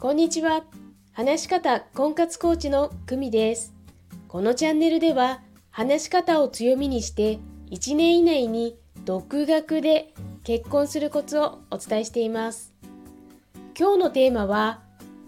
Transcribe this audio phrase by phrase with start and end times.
[0.00, 0.64] こんにちは。
[1.12, 3.74] 話し方婚活コーチの久美です。
[4.28, 7.38] このチャンネルでは、話し方を強みにして、
[7.70, 12.72] 1年以内に独学で結婚するコツをお伝えしています。
[13.78, 14.80] 今日のテーマは、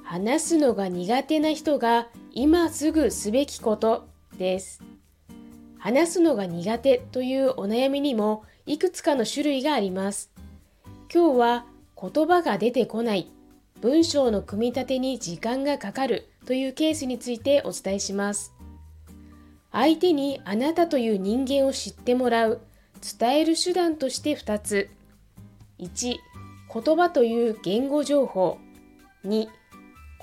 [0.03, 4.09] 話すのが苦手な人が今すぐすべきこと
[4.39, 4.83] です。
[5.77, 10.33] 話すのが苦手というお悩みにもいくつかの種類があります。
[11.13, 11.67] 今日は
[12.01, 13.31] 言葉が出てこない、
[13.83, 18.55] 文章の組み立てに時間がかかるというケースについてお伝えします。
[19.73, 22.61] 相手にあなたという人間を知ってもらう、
[23.19, 24.89] 伝える手段として2つ。
[25.81, 26.15] 1、
[26.73, 28.59] 言葉という言語情報。
[29.25, 29.49] 2、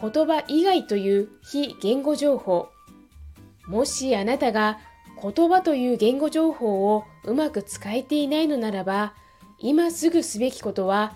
[0.02, 2.70] 言葉以外という非言語情報。
[3.68, 4.80] もしあなたが
[5.22, 9.16] 言葉という言語情報をうまく使えていないのならば、
[9.58, 11.14] 今すぐすべきことは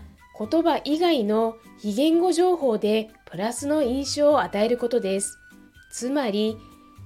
[0.50, 5.38] 言葉以外の非言語情報でプラスの印象を与えることです。
[5.92, 6.58] つまり、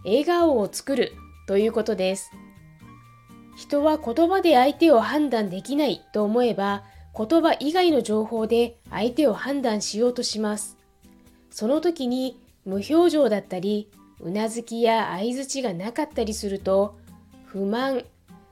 [0.03, 1.13] 笑顔を作る
[1.47, 2.31] ということです。
[3.55, 6.83] 人は言葉で相手を判断できないと思えば、
[7.15, 10.77] 言葉以外の情報で相手を判断しようとします。
[11.51, 16.97] その時に無表情だったり、うなずきや相づちがなかったりすると、
[17.45, 18.03] 不満、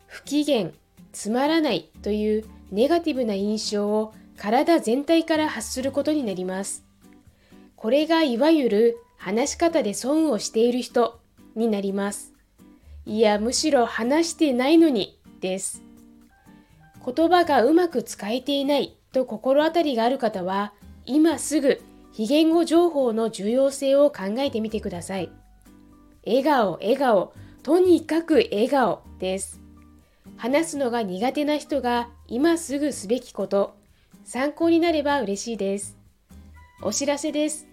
[0.08, 0.72] 不機嫌、
[1.12, 6.84] つまらないというネガティブな印象を体全体から発することになります。
[7.76, 11.20] これがいわゆる話し方で損をしている人
[11.56, 12.34] になります。
[13.06, 15.84] いや、むしろ話してないのにです。
[17.06, 20.74] 言葉がうまく使えていないと心当たりがある方は、
[21.06, 25.30] 今すぐ非言語情報の重要性を考えてみてください。
[26.26, 29.62] 笑顔、笑顔、とにかく笑顔です。
[30.38, 33.76] 話すのが苦手な人が今すぐすべきこと、
[34.26, 35.96] 参考になれば嬉しいです。
[36.82, 37.68] お知らせです。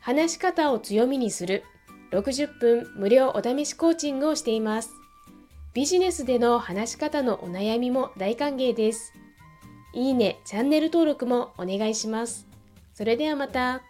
[0.00, 1.64] 話し方を強みにする
[2.12, 4.90] 60分無料お試しコーチングをしています。
[5.72, 9.14] ビジネスでの話し方のお悩みも大歓迎です。
[9.94, 12.46] いいね、チャンネル登録もお願いします。
[12.94, 13.82] それではまた。